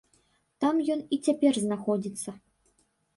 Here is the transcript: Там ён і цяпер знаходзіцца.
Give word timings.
Там 0.63 0.79
ён 0.93 1.03
і 1.15 1.19
цяпер 1.27 1.59
знаходзіцца. 1.65 2.29